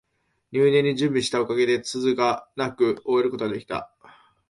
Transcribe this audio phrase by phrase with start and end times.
[0.51, 3.93] 入念に準備したおかげで、つつがなく終えることが出来た